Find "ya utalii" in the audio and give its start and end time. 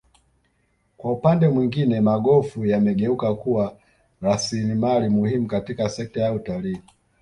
6.21-6.81